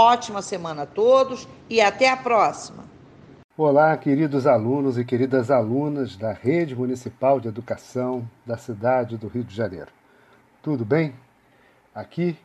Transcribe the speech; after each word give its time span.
Ótima 0.00 0.42
semana 0.42 0.82
a 0.82 0.86
todos 0.86 1.48
e 1.68 1.80
até 1.80 2.08
a 2.08 2.16
próxima. 2.16 2.84
Olá, 3.56 3.96
queridos 3.96 4.46
alunos 4.46 4.96
e 4.96 5.04
queridas 5.04 5.50
alunas 5.50 6.16
da 6.16 6.32
Rede 6.32 6.76
Municipal 6.76 7.40
de 7.40 7.48
Educação 7.48 8.24
da 8.46 8.56
cidade 8.56 9.16
do 9.16 9.26
Rio 9.26 9.42
de 9.42 9.52
Janeiro. 9.52 9.88
Tudo 10.62 10.84
bem? 10.84 11.16
Aqui, 11.92 12.38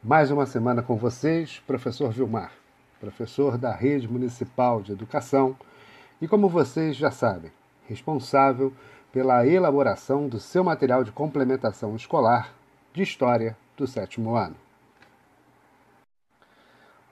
mais 0.00 0.30
uma 0.30 0.46
semana 0.46 0.80
com 0.80 0.94
vocês, 0.94 1.60
professor 1.66 2.12
Vilmar, 2.12 2.52
professor 3.00 3.58
da 3.58 3.74
Rede 3.74 4.06
Municipal 4.06 4.80
de 4.80 4.92
Educação 4.92 5.56
e, 6.20 6.28
como 6.28 6.48
vocês 6.48 6.94
já 6.94 7.10
sabem, 7.10 7.50
responsável 7.88 8.72
pela 9.12 9.44
elaboração 9.44 10.28
do 10.28 10.38
seu 10.38 10.62
material 10.62 11.02
de 11.02 11.10
complementação 11.10 11.96
escolar 11.96 12.54
de 12.94 13.02
História 13.02 13.56
do 13.76 13.88
sétimo 13.88 14.36
ano. 14.36 14.61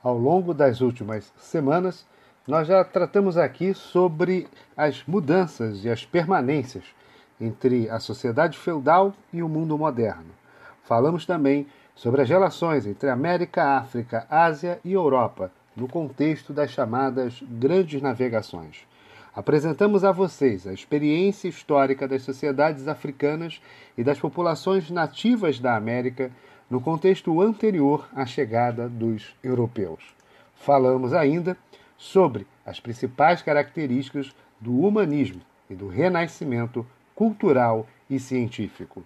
Ao 0.03 0.17
longo 0.17 0.55
das 0.55 0.81
últimas 0.81 1.31
semanas, 1.37 2.07
nós 2.49 2.67
já 2.67 2.83
tratamos 2.83 3.37
aqui 3.37 3.75
sobre 3.75 4.49
as 4.75 5.05
mudanças 5.07 5.85
e 5.85 5.91
as 5.91 6.07
permanências 6.07 6.85
entre 7.39 7.89
a 7.91 8.01
sociedade 8.01 8.57
feudal 8.57 9.13
e 9.31 9.43
o 9.43 9.49
mundo 9.49 9.77
moderno. 9.77 10.31
Falamos 10.85 11.27
também 11.27 11.67
sobre 11.95 12.23
as 12.23 12.31
relações 12.31 12.87
entre 12.87 13.11
América, 13.11 13.77
África, 13.77 14.27
Ásia 14.31 14.81
e 14.83 14.95
Europa, 14.95 15.53
no 15.77 15.87
contexto 15.87 16.55
das 16.55 16.71
chamadas 16.71 17.43
grandes 17.43 18.01
navegações. 18.01 18.87
Apresentamos 19.35 20.03
a 20.03 20.13
vocês 20.13 20.67
a 20.67 20.73
experiência 20.73 21.47
histórica 21.47 22.09
das 22.09 22.23
sociedades 22.23 22.89
africanas 22.89 23.61
e 23.99 24.03
das 24.03 24.19
populações 24.19 24.91
nativas 24.91 25.61
da 25.61 25.77
América 25.77 26.33
no 26.71 26.81
contexto 26.81 27.43
anterior 27.43 28.09
à 28.15 28.25
chegada 28.25 28.89
dos 28.89 29.35
europeus. 29.43 30.15
Falamos 30.55 31.13
ainda 31.13 31.57
sobre 31.99 32.47
as 32.65 32.79
principais 32.79 33.43
características 33.43 34.33
do 34.61 34.79
humanismo 34.79 35.41
e 35.69 35.75
do 35.75 35.89
renascimento 35.89 36.87
cultural 37.15 37.87
e 38.09 38.21
científico. 38.21 39.05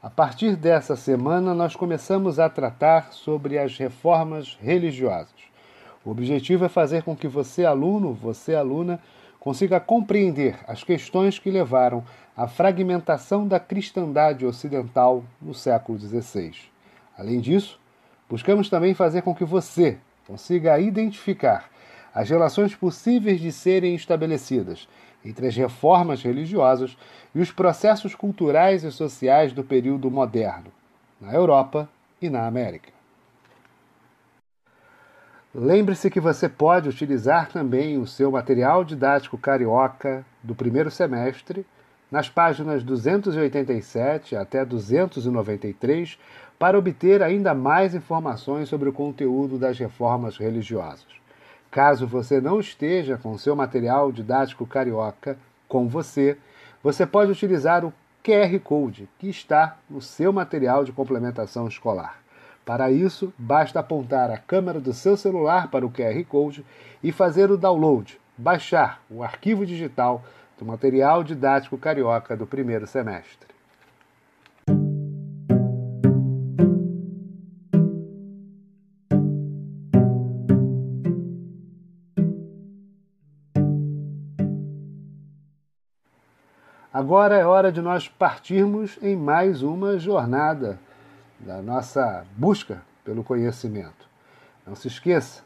A 0.00 0.10
partir 0.10 0.56
dessa 0.56 0.94
semana, 0.94 1.54
nós 1.54 1.74
começamos 1.74 2.38
a 2.38 2.48
tratar 2.48 3.12
sobre 3.12 3.58
as 3.58 3.76
reformas 3.76 4.58
religiosas. 4.60 5.32
O 6.04 6.10
objetivo 6.10 6.64
é 6.64 6.68
fazer 6.68 7.02
com 7.02 7.16
que 7.16 7.28
você, 7.28 7.64
aluno, 7.64 8.12
você, 8.12 8.54
aluna, 8.54 9.00
consiga 9.42 9.80
compreender 9.80 10.56
as 10.68 10.84
questões 10.84 11.36
que 11.36 11.50
levaram 11.50 12.04
à 12.36 12.46
fragmentação 12.46 13.44
da 13.44 13.58
cristandade 13.58 14.46
ocidental 14.46 15.24
no 15.40 15.52
século 15.52 15.98
XVI. 15.98 16.52
Além 17.18 17.40
disso, 17.40 17.76
buscamos 18.30 18.70
também 18.70 18.94
fazer 18.94 19.22
com 19.22 19.34
que 19.34 19.44
você 19.44 19.98
consiga 20.28 20.78
identificar 20.78 21.68
as 22.14 22.30
relações 22.30 22.72
possíveis 22.76 23.40
de 23.40 23.50
serem 23.50 23.96
estabelecidas 23.96 24.88
entre 25.24 25.48
as 25.48 25.56
reformas 25.56 26.22
religiosas 26.22 26.96
e 27.34 27.40
os 27.40 27.50
processos 27.50 28.14
culturais 28.14 28.84
e 28.84 28.92
sociais 28.92 29.52
do 29.52 29.64
período 29.64 30.08
moderno, 30.08 30.70
na 31.20 31.32
Europa 31.32 31.88
e 32.20 32.30
na 32.30 32.46
América. 32.46 32.92
Lembre-se 35.54 36.08
que 36.08 36.18
você 36.18 36.48
pode 36.48 36.88
utilizar 36.88 37.50
também 37.50 37.98
o 37.98 38.06
seu 38.06 38.30
material 38.30 38.82
didático 38.82 39.36
carioca 39.36 40.24
do 40.42 40.54
primeiro 40.54 40.90
semestre 40.90 41.66
nas 42.10 42.26
páginas 42.26 42.82
287 42.82 44.34
até 44.34 44.64
293 44.64 46.18
para 46.58 46.78
obter 46.78 47.22
ainda 47.22 47.52
mais 47.52 47.94
informações 47.94 48.70
sobre 48.70 48.88
o 48.88 48.94
conteúdo 48.94 49.58
das 49.58 49.78
reformas 49.78 50.38
religiosas. 50.38 51.04
Caso 51.70 52.06
você 52.06 52.40
não 52.40 52.58
esteja 52.58 53.18
com 53.18 53.32
o 53.32 53.38
seu 53.38 53.54
material 53.54 54.10
didático 54.10 54.66
carioca 54.66 55.36
com 55.68 55.86
você, 55.86 56.38
você 56.82 57.04
pode 57.04 57.30
utilizar 57.30 57.84
o 57.84 57.92
QR 58.24 58.58
Code 58.64 59.06
que 59.18 59.28
está 59.28 59.76
no 59.90 60.00
seu 60.00 60.32
material 60.32 60.82
de 60.82 60.92
complementação 60.92 61.68
escolar. 61.68 62.21
Para 62.64 62.92
isso, 62.92 63.32
basta 63.36 63.80
apontar 63.80 64.30
a 64.30 64.38
câmera 64.38 64.80
do 64.80 64.92
seu 64.92 65.16
celular 65.16 65.68
para 65.68 65.84
o 65.84 65.90
QR 65.90 66.24
Code 66.24 66.64
e 67.02 67.10
fazer 67.10 67.50
o 67.50 67.56
download, 67.56 68.20
baixar 68.38 69.02
o 69.10 69.22
arquivo 69.22 69.66
digital 69.66 70.22
do 70.56 70.64
material 70.64 71.24
didático 71.24 71.76
carioca 71.76 72.36
do 72.36 72.46
primeiro 72.46 72.86
semestre. 72.86 73.50
Agora 86.92 87.36
é 87.36 87.44
hora 87.44 87.72
de 87.72 87.80
nós 87.80 88.06
partirmos 88.06 88.98
em 89.02 89.16
mais 89.16 89.62
uma 89.62 89.98
jornada 89.98 90.78
da 91.42 91.60
nossa 91.60 92.24
busca 92.36 92.82
pelo 93.04 93.24
conhecimento. 93.24 94.08
Não 94.66 94.76
se 94.76 94.86
esqueça, 94.88 95.42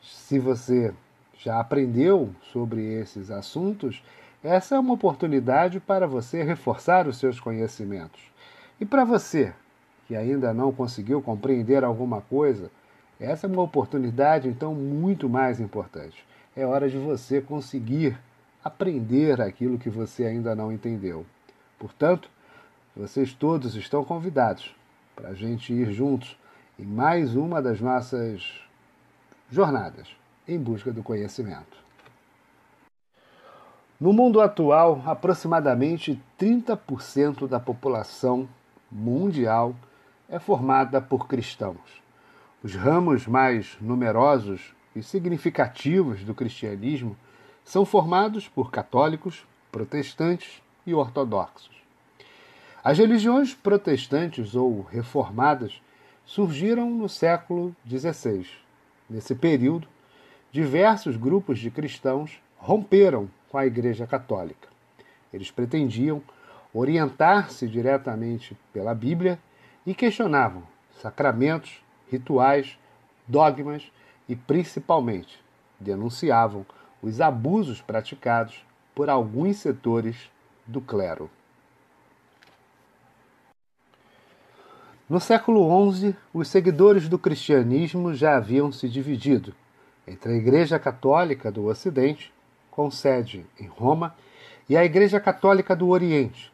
se 0.00 0.38
você 0.38 0.94
já 1.36 1.58
aprendeu 1.58 2.30
sobre 2.52 2.82
esses 2.94 3.30
assuntos, 3.30 4.02
essa 4.42 4.76
é 4.76 4.78
uma 4.78 4.94
oportunidade 4.94 5.80
para 5.80 6.06
você 6.06 6.42
reforçar 6.42 7.08
os 7.08 7.16
seus 7.16 7.40
conhecimentos. 7.40 8.20
E 8.80 8.84
para 8.84 9.04
você 9.04 9.52
que 10.06 10.16
ainda 10.16 10.52
não 10.52 10.72
conseguiu 10.72 11.20
compreender 11.20 11.84
alguma 11.84 12.20
coisa, 12.20 12.70
essa 13.18 13.46
é 13.46 13.50
uma 13.50 13.62
oportunidade 13.62 14.48
então 14.48 14.74
muito 14.74 15.28
mais 15.28 15.60
importante. 15.60 16.24
É 16.56 16.66
hora 16.66 16.88
de 16.88 16.98
você 16.98 17.40
conseguir 17.40 18.18
aprender 18.64 19.40
aquilo 19.40 19.78
que 19.78 19.90
você 19.90 20.24
ainda 20.24 20.54
não 20.54 20.72
entendeu. 20.72 21.24
Portanto, 21.78 22.30
vocês 22.94 23.32
todos 23.32 23.74
estão 23.74 24.04
convidados 24.04 24.74
para 25.14 25.30
a 25.30 25.34
gente 25.34 25.72
ir 25.72 25.92
juntos 25.92 26.36
em 26.78 26.84
mais 26.84 27.36
uma 27.36 27.60
das 27.60 27.80
nossas 27.80 28.42
jornadas 29.50 30.08
em 30.48 30.58
busca 30.58 30.92
do 30.92 31.02
conhecimento. 31.02 31.82
No 34.00 34.12
mundo 34.12 34.40
atual, 34.40 35.02
aproximadamente 35.06 36.20
30% 36.38 37.46
da 37.46 37.60
população 37.60 38.48
mundial 38.90 39.76
é 40.28 40.38
formada 40.38 41.00
por 41.00 41.28
cristãos. 41.28 42.02
Os 42.62 42.74
ramos 42.74 43.26
mais 43.26 43.76
numerosos 43.80 44.74
e 44.96 45.02
significativos 45.02 46.24
do 46.24 46.34
cristianismo 46.34 47.16
são 47.64 47.84
formados 47.84 48.48
por 48.48 48.70
católicos, 48.70 49.46
protestantes 49.70 50.62
e 50.86 50.94
ortodoxos. 50.94 51.81
As 52.84 52.98
religiões 52.98 53.54
protestantes 53.54 54.56
ou 54.56 54.82
reformadas 54.82 55.80
surgiram 56.24 56.90
no 56.90 57.08
século 57.08 57.76
XVI. 57.88 58.44
Nesse 59.08 59.36
período, 59.36 59.86
diversos 60.50 61.16
grupos 61.16 61.60
de 61.60 61.70
cristãos 61.70 62.42
romperam 62.56 63.30
com 63.48 63.56
a 63.56 63.64
Igreja 63.64 64.04
Católica. 64.04 64.68
Eles 65.32 65.48
pretendiam 65.48 66.20
orientar-se 66.74 67.68
diretamente 67.68 68.58
pela 68.72 68.96
Bíblia 68.96 69.38
e 69.86 69.94
questionavam 69.94 70.64
sacramentos, 71.00 71.80
rituais, 72.10 72.76
dogmas 73.28 73.92
e, 74.28 74.34
principalmente, 74.34 75.40
denunciavam 75.78 76.66
os 77.00 77.20
abusos 77.20 77.80
praticados 77.80 78.66
por 78.92 79.08
alguns 79.08 79.58
setores 79.58 80.16
do 80.66 80.80
clero. 80.80 81.30
No 85.10 85.18
século 85.18 85.92
XI, 85.92 86.14
os 86.32 86.48
seguidores 86.48 87.08
do 87.08 87.18
cristianismo 87.18 88.14
já 88.14 88.36
haviam 88.36 88.70
se 88.70 88.88
dividido 88.88 89.52
entre 90.06 90.32
a 90.32 90.36
Igreja 90.36 90.78
Católica 90.78 91.50
do 91.50 91.66
Ocidente, 91.66 92.32
com 92.70 92.90
sede 92.90 93.44
em 93.58 93.66
Roma, 93.66 94.14
e 94.68 94.76
a 94.76 94.84
Igreja 94.84 95.20
Católica 95.20 95.74
do 95.74 95.88
Oriente, 95.88 96.52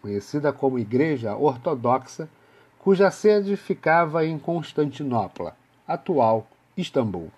conhecida 0.00 0.52
como 0.52 0.78
Igreja 0.78 1.34
Ortodoxa, 1.34 2.28
cuja 2.78 3.10
sede 3.10 3.56
ficava 3.56 4.24
em 4.24 4.38
Constantinopla, 4.38 5.56
atual 5.88 6.46
Istambul. 6.76 7.32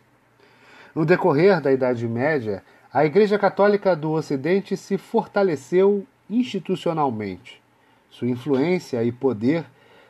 No 0.94 1.06
decorrer 1.06 1.60
da 1.60 1.72
Idade 1.72 2.06
Média, 2.06 2.62
a 2.92 3.04
Igreja 3.04 3.38
Católica 3.38 3.94
do 3.94 4.10
Ocidente 4.10 4.76
se 4.76 4.98
fortaleceu 4.98 6.04
institucionalmente. 6.28 7.62
Sua 8.10 8.28
influência 8.28 9.02
e 9.04 9.12
poder 9.12 9.64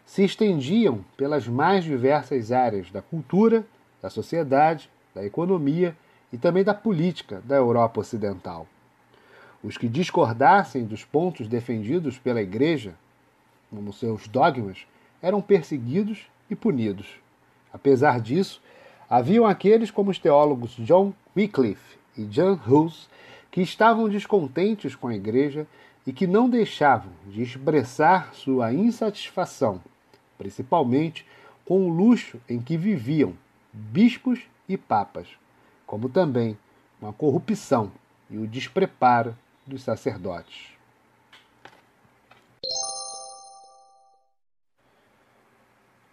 se 0.09 0.25
estendiam 0.25 1.05
pelas 1.19 1.47
mais 1.47 1.85
diversas 1.85 2.51
áreas 2.51 2.91
da 2.91 3.03
cultura, 3.03 3.67
da 4.01 4.09
sociedade, 4.09 4.91
da 5.15 5.23
economia 5.23 5.95
e 6.33 6.39
também 6.39 6.65
da 6.65 6.73
política 6.73 7.43
da 7.45 7.57
Europa 7.57 8.01
Ocidental. 8.01 8.67
Os 9.63 9.77
que 9.77 9.87
discordassem 9.87 10.87
dos 10.87 11.05
pontos 11.05 11.47
defendidos 11.47 12.19
pela 12.19 12.41
Igreja, 12.41 12.95
como 13.69 13.93
seus 13.93 14.27
dogmas, 14.27 14.87
eram 15.21 15.43
perseguidos 15.43 16.27
e 16.49 16.57
punidos. 16.57 17.21
Apesar 17.71 18.19
disso, 18.19 18.63
haviam 19.11 19.45
aqueles 19.45 19.91
como 19.91 20.11
os 20.11 20.19
teólogos 20.19 20.71
John 20.79 21.13
Wycliffe 21.37 21.99
e 22.17 22.25
John 22.25 22.59
Hus 22.67 23.11
que 23.51 23.61
estavam 23.61 24.09
descontentes 24.09 24.97
com 24.97 25.09
a 25.09 25.15
Igreja 25.15 25.67
e 26.07 26.15
que 26.15 26.27
não 26.27 26.49
deixavam 26.49 27.13
de 27.27 27.43
expressar 27.43 28.33
sua 28.33 28.73
insatisfação 28.73 29.83
principalmente 30.39 31.27
com 31.65 31.87
o 31.87 31.91
luxo 31.91 32.41
em 32.49 32.63
que 32.63 32.79
viviam 32.79 33.35
bispos 33.73 34.41
e 34.67 34.79
papas, 34.79 35.29
como 35.87 36.09
também 36.09 36.57
com 36.99 37.09
a 37.09 37.13
corrupção 37.13 37.93
e 38.31 38.39
o 38.39 38.47
despreparo 38.47 39.37
dos 39.67 39.83
sacerdotes. 39.83 40.69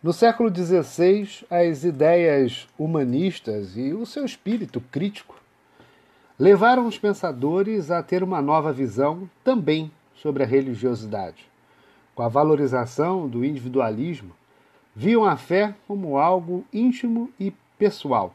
No 0.04 0.14
século 0.14 0.54
XVI, 0.54 1.46
as 1.50 1.84
ideias 1.84 2.68
humanistas 2.78 3.76
e 3.78 3.94
o 3.94 4.06
seu 4.06 4.26
espírito 4.26 4.80
crítico 4.80 5.42
levaram 6.38 6.86
os 6.86 6.98
pensadores 6.98 7.90
a 7.90 8.04
ter 8.04 8.22
uma 8.22 8.42
nova 8.42 8.72
visão 8.72 9.30
também 9.44 9.92
sobre 10.14 10.44
a 10.44 10.46
religiosidade 10.46 11.55
com 12.16 12.24
a 12.24 12.30
valorização 12.30 13.28
do 13.28 13.44
individualismo, 13.44 14.32
viam 14.96 15.26
a 15.26 15.36
fé 15.36 15.76
como 15.86 16.18
algo 16.18 16.66
íntimo 16.72 17.30
e 17.38 17.52
pessoal. 17.78 18.34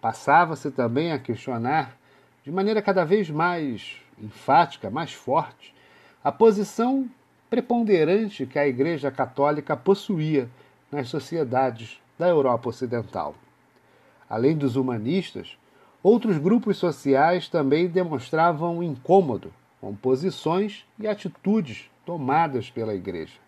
Passava-se 0.00 0.70
também 0.70 1.12
a 1.12 1.18
questionar, 1.18 1.96
de 2.44 2.52
maneira 2.52 2.80
cada 2.80 3.04
vez 3.04 3.28
mais 3.28 3.96
enfática, 4.22 4.88
mais 4.88 5.12
forte, 5.12 5.74
a 6.22 6.30
posição 6.30 7.10
preponderante 7.50 8.46
que 8.46 8.58
a 8.58 8.68
Igreja 8.68 9.10
Católica 9.10 9.76
possuía 9.76 10.48
nas 10.90 11.08
sociedades 11.08 12.00
da 12.16 12.28
Europa 12.28 12.68
Ocidental. 12.68 13.34
Além 14.28 14.56
dos 14.56 14.76
humanistas, 14.76 15.58
outros 16.02 16.38
grupos 16.38 16.76
sociais 16.76 17.48
também 17.48 17.88
demonstravam 17.88 18.82
incômodo 18.82 19.52
com 19.80 19.94
posições 19.94 20.86
e 20.98 21.08
atitudes 21.08 21.89
tomadas 22.10 22.68
pela 22.68 22.92
igreja. 22.92 23.38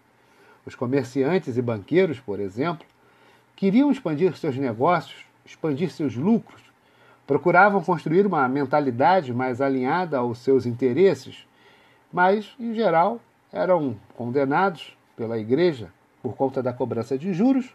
Os 0.64 0.76
comerciantes 0.76 1.56
e 1.56 1.60
banqueiros, 1.62 2.20
por 2.20 2.38
exemplo, 2.38 2.86
queriam 3.56 3.90
expandir 3.90 4.36
seus 4.36 4.56
negócios, 4.56 5.26
expandir 5.44 5.90
seus 5.90 6.14
lucros, 6.14 6.62
procuravam 7.26 7.82
construir 7.82 8.24
uma 8.24 8.48
mentalidade 8.48 9.34
mais 9.34 9.60
alinhada 9.60 10.18
aos 10.18 10.38
seus 10.38 10.64
interesses, 10.64 11.44
mas, 12.12 12.54
em 12.56 12.72
geral, 12.72 13.20
eram 13.52 13.96
condenados 14.16 14.96
pela 15.16 15.40
igreja 15.40 15.92
por 16.22 16.36
conta 16.36 16.62
da 16.62 16.72
cobrança 16.72 17.18
de 17.18 17.34
juros, 17.34 17.74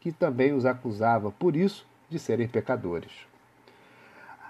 que 0.00 0.10
também 0.10 0.54
os 0.54 0.64
acusava 0.64 1.30
por 1.32 1.54
isso 1.54 1.86
de 2.08 2.18
serem 2.18 2.48
pecadores. 2.48 3.12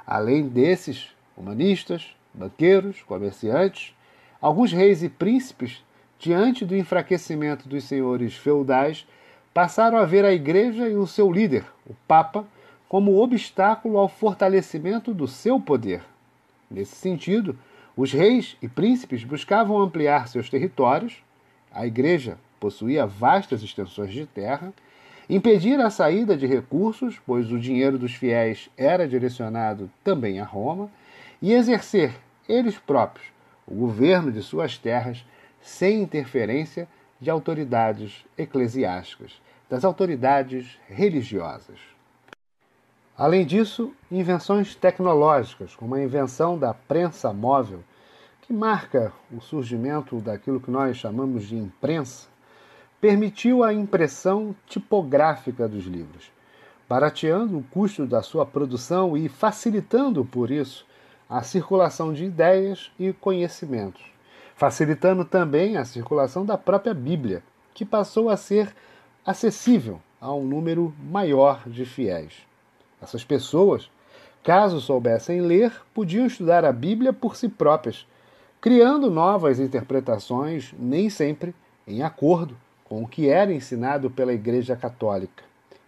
Além 0.07 0.47
desses, 0.47 1.13
humanistas, 1.37 2.15
banqueiros, 2.33 3.03
comerciantes, 3.03 3.93
Alguns 4.45 4.73
reis 4.73 5.03
e 5.03 5.09
príncipes, 5.09 5.83
diante 6.19 6.67
do 6.67 6.77
enfraquecimento 6.77 7.67
dos 7.67 7.85
senhores 7.85 8.37
feudais, 8.37 9.07
passaram 9.55 9.97
a 9.97 10.05
ver 10.05 10.23
a 10.23 10.35
Igreja 10.35 10.87
e 10.87 10.95
o 10.97 11.07
seu 11.07 11.33
líder, 11.33 11.65
o 11.89 11.95
Papa, 12.07 12.47
como 12.87 13.17
obstáculo 13.23 13.97
ao 13.97 14.07
fortalecimento 14.07 15.15
do 15.15 15.27
seu 15.27 15.59
poder. 15.59 16.03
Nesse 16.71 16.95
sentido, 16.95 17.59
os 17.97 18.13
reis 18.13 18.55
e 18.61 18.69
príncipes 18.69 19.25
buscavam 19.25 19.81
ampliar 19.81 20.29
seus 20.29 20.51
territórios, 20.51 21.25
a 21.73 21.87
Igreja 21.87 22.37
possuía 22.61 23.07
vastas 23.07 23.63
extensões 23.63 24.13
de 24.13 24.27
terra, 24.27 24.75
impedir 25.27 25.81
a 25.81 25.89
saída 25.89 26.37
de 26.37 26.47
recursos, 26.47 27.19
pois 27.27 27.51
o 27.51 27.59
dinheiro 27.59 27.97
dos 27.97 28.13
fiéis 28.13 28.69
era 28.77 29.09
direcionado 29.09 29.91
também 30.05 30.39
a 30.39 30.45
Roma, 30.45 30.91
e 31.41 31.55
exercer 31.55 32.13
eles 32.47 32.77
próprios 32.77 33.34
o 33.67 33.75
governo 33.75 34.31
de 34.31 34.43
suas 34.43 34.79
terras 34.79 35.25
sem 35.61 36.03
interferência 36.03 36.89
de 37.21 37.31
autoridades 37.31 38.25
eclesiásticas, 38.37 39.41
das 39.69 39.85
autoridades 39.85 40.79
religiosas. 40.89 41.79
Além 43.17 43.47
disso, 43.47 43.93
invenções 44.11 44.75
tecnológicas, 44.75 45.75
como 45.75 45.95
a 45.95 46.03
invenção 46.03 46.59
da 46.59 46.75
prensa 46.75 47.33
móvel, 47.33 47.83
que 48.43 48.53
marca 48.53 49.13
o 49.33 49.41
surgimento 49.41 50.17
daquilo 50.17 50.61
que 50.61 50.71
nós 50.71 50.97
chamamos 50.97 51.45
de 51.45 51.57
imprensa, 51.57 52.29
permitiu 53.01 53.63
a 53.63 53.73
impressão 53.73 54.55
tipográfica 54.67 55.69
dos 55.69 55.85
livros, 55.85 56.31
barateando 56.89 57.59
o 57.59 57.63
custo 57.63 58.05
da 58.05 58.23
sua 58.23 58.45
produção 58.45 59.17
e 59.17 59.29
facilitando, 59.29 60.25
por 60.25 60.51
isso, 60.51 60.87
a 61.29 61.43
circulação 61.43 62.13
de 62.13 62.25
ideias 62.25 62.91
e 62.99 63.13
conhecimentos, 63.13 64.03
facilitando 64.55 65.25
também 65.25 65.77
a 65.77 65.85
circulação 65.85 66.45
da 66.45 66.57
própria 66.59 66.95
Bíblia, 66.95 67.43
que 67.73 67.85
passou 67.85 68.29
a 68.29 68.37
ser 68.37 68.75
acessível 69.25 70.01
a 70.21 70.33
um 70.33 70.45
número 70.45 70.95
maior 71.03 71.63
de 71.67 71.85
fiéis. 71.85 72.47
Essas 73.03 73.25
pessoas, 73.25 73.91
caso 74.43 74.81
soubessem 74.81 75.41
ler, 75.41 75.73
podiam 75.93 76.27
estudar 76.27 76.65
a 76.65 76.73
Bíblia 76.73 77.13
por 77.13 77.37
si 77.37 77.49
próprias, 77.49 78.07
criando 78.61 79.11
novas 79.11 79.59
interpretações, 79.59 80.73
nem 80.79 81.11
sempre 81.11 81.55
em 81.87 82.03
acordo 82.03 82.57
com 82.85 83.03
o 83.03 83.09
que 83.09 83.29
era 83.29 83.53
ensinado 83.53 84.11
pela 84.11 84.33
Igreja 84.33 84.77
Católica, 84.77 85.43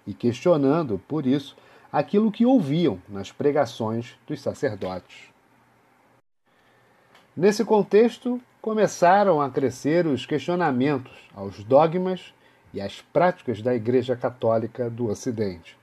e 0.07 0.12
questionando, 0.12 1.00
por 1.07 1.26
isso, 1.26 1.57
aquilo 1.93 2.33
que 2.33 2.45
ouviam 2.45 3.00
nas 3.09 3.31
pregações 3.33 4.14
dos 4.26 4.40
sacerdotes. 4.40 5.28
Nesse 7.37 7.64
contexto, 7.64 8.40
começaram 8.62 9.40
a 9.40 9.50
crescer 9.50 10.07
os 10.07 10.26
questionamentos 10.26 11.12
aos 11.35 11.62
dogmas 11.62 12.33
e 12.73 12.81
às 12.81 13.00
práticas 13.00 13.62
da 13.62 13.75
Igreja 13.75 14.16
Católica 14.16 14.90
do 14.90 15.09
Ocidente. 15.09 15.76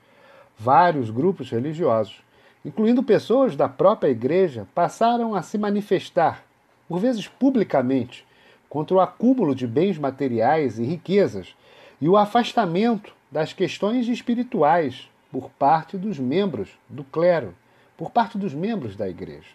Vários 0.58 1.10
grupos 1.10 1.50
religiosos, 1.50 2.22
incluindo 2.66 3.02
pessoas 3.02 3.56
da 3.56 3.70
própria 3.70 4.10
Igreja, 4.10 4.68
passaram 4.76 5.34
a 5.34 5.42
se 5.42 5.58
manifestar, 5.58 6.44
por 6.88 7.00
vezes 7.00 7.28
publicamente, 7.28 8.26
contra 8.68 8.96
o 8.96 9.00
acúmulo 9.00 9.54
de 9.54 9.68
bens 9.68 9.98
materiais 9.98 10.80
e 10.80 10.84
riquezas 10.84 11.56
e 12.02 12.10
o 12.10 12.18
afastamento 12.18 13.14
das 13.32 13.54
questões 13.54 14.08
espirituais 14.08 15.08
por 15.34 15.50
parte 15.50 15.98
dos 15.98 16.20
membros 16.20 16.70
do 16.88 17.04
clero, 17.04 17.56
por 17.98 18.12
parte 18.12 18.38
dos 18.38 18.54
membros 18.54 18.96
da 18.96 19.10
igreja. 19.10 19.50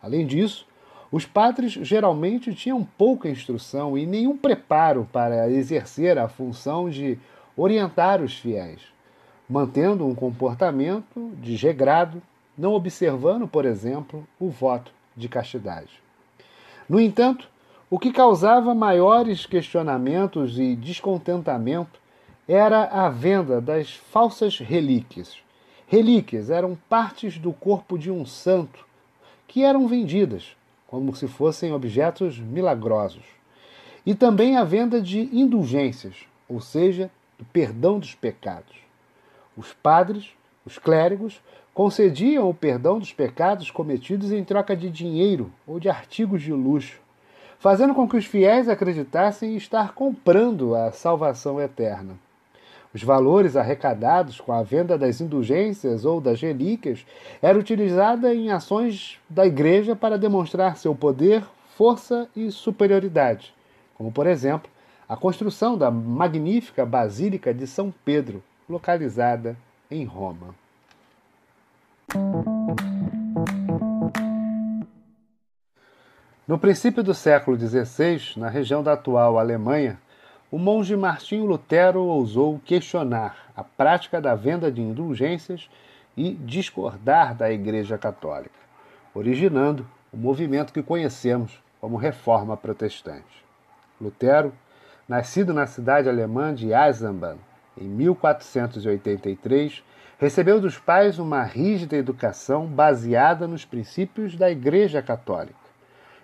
Além 0.00 0.24
disso, 0.24 0.64
os 1.10 1.26
padres 1.26 1.72
geralmente 1.72 2.54
tinham 2.54 2.84
pouca 2.84 3.28
instrução 3.28 3.98
e 3.98 4.06
nenhum 4.06 4.36
preparo 4.38 5.08
para 5.12 5.50
exercer 5.50 6.18
a 6.18 6.28
função 6.28 6.88
de 6.88 7.18
orientar 7.56 8.22
os 8.22 8.38
fiéis, 8.38 8.80
mantendo 9.50 10.06
um 10.06 10.14
comportamento 10.14 11.32
desregrado, 11.42 12.22
não 12.56 12.74
observando, 12.74 13.48
por 13.48 13.64
exemplo, 13.64 14.24
o 14.38 14.48
voto 14.48 14.92
de 15.16 15.28
castidade. 15.28 16.00
No 16.88 17.00
entanto, 17.00 17.50
o 17.90 17.98
que 17.98 18.12
causava 18.12 18.72
maiores 18.72 19.46
questionamentos 19.46 20.60
e 20.60 20.76
descontentamento 20.76 21.98
era 22.48 22.84
a 22.84 23.10
venda 23.10 23.60
das 23.60 23.92
falsas 23.92 24.58
relíquias. 24.58 25.36
Relíquias 25.86 26.48
eram 26.48 26.78
partes 26.88 27.38
do 27.38 27.52
corpo 27.52 27.98
de 27.98 28.10
um 28.10 28.24
santo 28.24 28.86
que 29.46 29.62
eram 29.62 29.86
vendidas 29.86 30.56
como 30.86 31.14
se 31.14 31.28
fossem 31.28 31.72
objetos 31.72 32.38
milagrosos. 32.38 33.24
E 34.04 34.14
também 34.14 34.56
a 34.56 34.64
venda 34.64 35.02
de 35.02 35.20
indulgências, 35.38 36.14
ou 36.48 36.62
seja, 36.62 37.10
do 37.38 37.44
perdão 37.44 37.98
dos 37.98 38.14
pecados. 38.14 38.76
Os 39.54 39.74
padres, 39.74 40.30
os 40.64 40.78
clérigos, 40.78 41.42
concediam 41.74 42.48
o 42.48 42.54
perdão 42.54 42.98
dos 42.98 43.12
pecados 43.12 43.70
cometidos 43.70 44.32
em 44.32 44.42
troca 44.42 44.74
de 44.74 44.88
dinheiro 44.88 45.52
ou 45.66 45.78
de 45.78 45.90
artigos 45.90 46.42
de 46.42 46.52
luxo, 46.52 46.98
fazendo 47.58 47.94
com 47.94 48.08
que 48.08 48.16
os 48.16 48.24
fiéis 48.24 48.68
acreditassem 48.68 49.54
estar 49.56 49.92
comprando 49.92 50.74
a 50.74 50.90
salvação 50.90 51.60
eterna. 51.60 52.18
Os 52.98 53.04
valores 53.04 53.54
arrecadados 53.54 54.40
com 54.40 54.52
a 54.52 54.60
venda 54.64 54.98
das 54.98 55.20
indulgências 55.20 56.04
ou 56.04 56.20
das 56.20 56.40
relíquias 56.40 57.06
eram 57.40 57.60
utilizados 57.60 58.28
em 58.28 58.50
ações 58.50 59.20
da 59.30 59.46
igreja 59.46 59.94
para 59.94 60.18
demonstrar 60.18 60.76
seu 60.76 60.96
poder, 60.96 61.44
força 61.76 62.28
e 62.34 62.50
superioridade, 62.50 63.54
como, 63.94 64.10
por 64.10 64.26
exemplo, 64.26 64.68
a 65.08 65.16
construção 65.16 65.78
da 65.78 65.92
magnífica 65.92 66.84
Basílica 66.84 67.54
de 67.54 67.68
São 67.68 67.94
Pedro, 68.04 68.42
localizada 68.68 69.56
em 69.88 70.04
Roma. 70.04 70.52
No 76.48 76.58
princípio 76.58 77.04
do 77.04 77.14
século 77.14 77.56
XVI, 77.56 78.32
na 78.36 78.48
região 78.48 78.82
da 78.82 78.94
atual 78.94 79.38
Alemanha, 79.38 80.00
o 80.50 80.58
monge 80.58 80.96
Martinho 80.96 81.44
Lutero 81.44 82.02
ousou 82.02 82.58
questionar 82.64 83.52
a 83.54 83.62
prática 83.62 84.20
da 84.20 84.34
venda 84.34 84.72
de 84.72 84.80
indulgências 84.80 85.68
e 86.16 86.32
discordar 86.32 87.34
da 87.34 87.52
Igreja 87.52 87.98
Católica, 87.98 88.58
originando 89.14 89.86
o 90.10 90.16
movimento 90.16 90.72
que 90.72 90.82
conhecemos 90.82 91.62
como 91.80 91.96
Reforma 91.96 92.56
Protestante. 92.56 93.44
Lutero, 94.00 94.52
nascido 95.06 95.52
na 95.52 95.66
cidade 95.66 96.08
alemã 96.08 96.54
de 96.54 96.72
Eisenbahn 96.72 97.36
em 97.76 97.86
1483, 97.86 99.84
recebeu 100.18 100.60
dos 100.60 100.78
pais 100.78 101.18
uma 101.18 101.42
rígida 101.42 101.96
educação 101.96 102.66
baseada 102.66 103.46
nos 103.46 103.64
princípios 103.64 104.34
da 104.34 104.50
Igreja 104.50 105.02
Católica. 105.02 105.54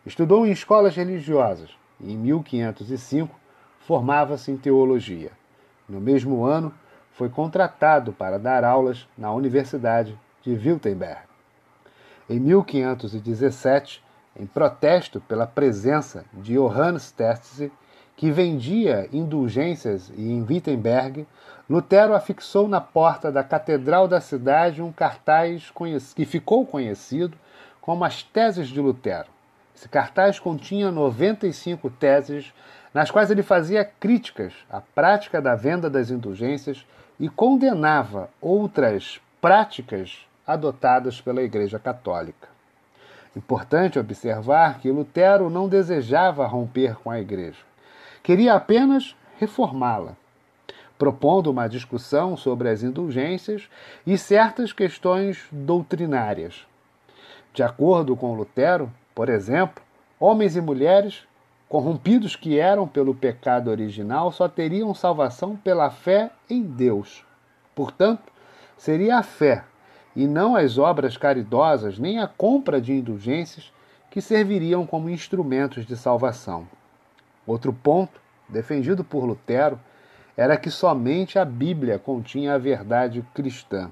Estudou 0.05 0.47
em 0.47 0.51
escolas 0.51 0.97
religiosas 0.97 1.71
e, 2.01 2.13
em 2.13 2.17
1505, 2.17 3.44
formava-se 3.87 4.51
em 4.51 4.57
teologia. 4.57 5.31
No 5.89 6.01
mesmo 6.01 6.45
ano, 6.45 6.73
foi 7.13 7.29
contratado 7.29 8.13
para 8.13 8.39
dar 8.39 8.65
aulas 8.65 9.07
na 9.17 9.33
Universidade 9.33 10.19
de 10.43 10.53
Wittenberg. 10.53 11.23
Em 12.29 12.41
1517, 12.41 14.03
em 14.37 14.47
protesto 14.47 15.21
pela 15.21 15.47
presença 15.47 16.25
de 16.33 16.55
Johannes 16.55 17.13
Tertze, 17.13 17.71
que 18.17 18.31
vendia 18.31 19.09
indulgências 19.13 20.11
em 20.17 20.43
Wittenberg, 20.43 21.27
Lutero 21.69 22.15
afixou 22.15 22.69
na 22.69 22.81
porta 22.81 23.31
da 23.31 23.45
catedral 23.45 24.09
da 24.09 24.21
cidade 24.21 24.83
um 24.83 24.93
cartaz 24.93 25.73
que 26.15 26.25
ficou 26.25 26.67
conhecido 26.67 27.37
como 27.81 28.05
as 28.05 28.23
Teses 28.23 28.69
de 28.69 28.81
Lutero. 28.81 29.34
Esse 29.75 29.89
cartaz 29.89 30.39
continha 30.39 30.91
95 30.91 31.91
teses 31.91 32.53
nas 32.93 33.11
quais 33.11 33.31
ele 33.31 33.43
fazia 33.43 33.85
críticas 33.85 34.55
à 34.71 34.81
prática 34.81 35.43
da 35.43 35.57
venda 35.57 35.91
das 35.91 36.11
indulgências 36.11 36.87
e 37.19 37.29
condenava 37.29 38.31
outras 38.41 39.21
práticas 39.41 40.27
adotadas 40.47 41.21
pela 41.21 41.43
Igreja 41.43 41.79
Católica. 41.79 42.49
Importante 43.37 43.99
observar 43.99 44.79
que 44.79 44.91
Lutero 44.91 45.51
não 45.51 45.69
desejava 45.69 46.47
romper 46.47 46.95
com 46.97 47.11
a 47.11 47.21
Igreja, 47.21 47.59
queria 48.23 48.55
apenas 48.55 49.17
reformá-la, 49.39 50.17
propondo 50.97 51.51
uma 51.51 51.69
discussão 51.69 52.37
sobre 52.37 52.69
as 52.69 52.85
indulgências 52.85 53.69
e 54.07 54.17
certas 54.17 54.73
questões 54.73 55.45
doutrinárias. 55.51 56.65
De 57.53 57.63
acordo 57.63 58.15
com 58.17 58.35
Lutero, 58.35 58.91
por 59.15 59.29
exemplo, 59.29 59.83
homens 60.19 60.57
e 60.57 60.61
mulheres 60.61 61.23
corrompidos 61.69 62.37
que 62.37 62.59
eram 62.59 62.87
pelo 62.87 63.15
pecado 63.15 63.71
original, 63.71 64.31
só 64.33 64.49
teriam 64.49 64.95
salvação 64.95 65.57
pela 65.57 65.91
fé 65.91 66.31
em 66.49 66.63
Deus. 66.63 67.25
Portanto, 67.75 68.33
seria 68.77 69.19
a 69.19 69.23
fé 69.23 69.65
e 70.15 70.27
não 70.27 70.55
as 70.55 70.79
obras 70.79 71.17
caridosas 71.17 71.99
nem 71.99 72.19
a 72.19 72.29
compra 72.29 72.81
de 72.81 72.93
indulgências 72.93 73.73
que 74.11 74.21
serviriam 74.21 74.87
como 74.87 75.11
instrumentos 75.11 75.85
de 75.85 75.97
salvação. 75.97 76.69
Outro 77.47 77.73
ponto, 77.73 78.21
defendido 78.49 79.03
por 79.03 79.25
Lutero, 79.25 79.79
era 80.37 80.57
que 80.57 80.71
somente 80.71 81.39
a 81.39 81.45
Bíblia 81.45 81.99
continha 81.99 82.55
a 82.55 82.59
verdade 82.59 83.25
cristã. 83.35 83.91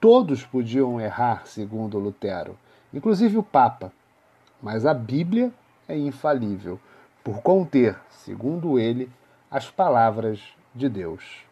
Todos 0.00 0.44
podiam 0.44 1.00
errar, 1.00 1.46
segundo 1.46 1.98
Lutero, 1.98 2.56
inclusive 2.92 3.36
o 3.36 3.42
Papa, 3.42 3.92
mas 4.62 4.86
a 4.86 4.94
Bíblia 4.94 5.52
é 5.88 5.96
infalível, 5.96 6.80
por 7.22 7.40
conter, 7.42 7.96
segundo 8.08 8.78
ele, 8.78 9.10
as 9.50 9.70
palavras 9.70 10.40
de 10.74 10.88
Deus. 10.88 11.46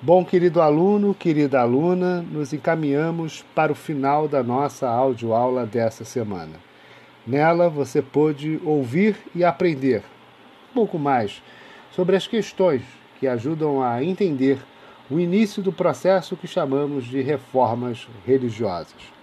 Bom, 0.00 0.24
querido 0.24 0.60
aluno, 0.60 1.14
querida 1.14 1.60
aluna, 1.60 2.20
nos 2.20 2.52
encaminhamos 2.52 3.42
para 3.54 3.72
o 3.72 3.74
final 3.74 4.28
da 4.28 4.42
nossa 4.42 4.86
audioaula 4.86 5.64
dessa 5.64 6.04
semana. 6.04 6.56
Nela 7.26 7.70
você 7.70 8.02
pôde 8.02 8.60
ouvir 8.64 9.16
e 9.34 9.42
aprender 9.42 10.02
um 10.70 10.74
pouco 10.74 10.98
mais 10.98 11.42
sobre 11.90 12.16
as 12.16 12.26
questões 12.26 12.82
que 13.18 13.26
ajudam 13.26 13.82
a 13.82 14.04
entender 14.04 14.58
o 15.10 15.18
início 15.18 15.62
do 15.62 15.72
processo 15.72 16.36
que 16.36 16.46
chamamos 16.46 17.04
de 17.04 17.22
reformas 17.22 18.06
religiosas. 18.26 19.14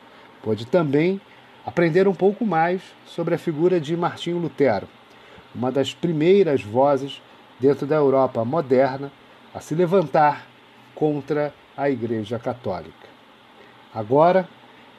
Pôde 0.42 0.66
também 0.66 1.22
aprender 1.66 2.08
um 2.08 2.14
pouco 2.14 2.46
mais 2.46 2.82
sobre 3.06 3.36
a 3.36 3.38
figura 3.38 3.80
de 3.80 3.96
Martinho 3.96 4.40
Lutero, 4.40 4.88
uma 5.54 5.72
das 5.72 5.94
primeiras 5.94 6.64
vozes 6.64 7.22
dentro 7.60 7.86
da 7.86 7.96
Europa 7.96 8.44
moderna 8.44 9.12
a 9.54 9.60
se 9.60 9.76
levantar 9.76 10.48
contra 10.96 11.54
a 11.78 11.90
Igreja 11.90 12.40
Católica. 12.40 13.08
Agora 13.94 14.48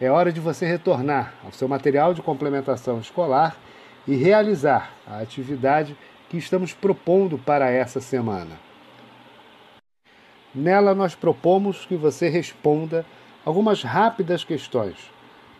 é 0.00 0.08
hora 0.08 0.32
de 0.32 0.38
você 0.38 0.64
retornar 0.64 1.34
ao 1.44 1.50
seu 1.50 1.66
material 1.66 2.14
de 2.14 2.22
complementação 2.22 3.00
escolar 3.00 3.56
e 4.06 4.14
realizar 4.14 4.92
a 5.06 5.18
atividade 5.18 5.96
que 6.28 6.36
estamos 6.36 6.72
propondo 6.72 7.36
para 7.36 7.70
essa 7.70 8.00
semana. 8.00 8.58
Nela, 10.54 10.94
nós 10.94 11.14
propomos 11.14 11.86
que 11.86 11.96
você 11.96 12.28
responda 12.28 13.04
algumas 13.44 13.82
rápidas 13.82 14.44
questões 14.44 14.96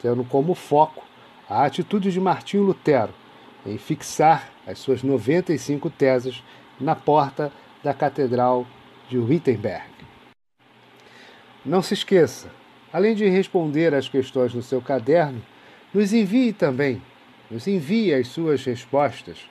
tendo 0.03 0.25
como 0.25 0.55
foco 0.55 1.05
a 1.49 1.65
atitude 1.65 2.11
de 2.11 2.21
Martinho 2.21 2.65
Lutero 2.65 3.15
em 3.65 3.79
fixar 3.79 4.51
as 4.67 4.81
suas 4.81 5.05
95 5.05 5.89
teses 5.89 6.43
na 6.81 6.97
porta 6.97 7.53
da 7.83 7.95
Catedral 7.95 8.67
de 9.09 9.17
Wittenberg. 9.17 9.89
Não 11.65 11.81
se 11.81 11.95
esqueça, 11.95 12.51
além 12.93 13.15
de 13.15 13.29
responder 13.29 13.95
às 13.95 14.09
questões 14.09 14.53
no 14.53 14.63
seu 14.63 14.83
caderno, 14.83 15.41
nos 15.95 16.13
envie 16.13 16.53
também, 16.53 17.01
nos 17.49 17.69
envie 17.69 18.13
as 18.13 18.27
suas 18.29 18.65
respostas 18.65 19.49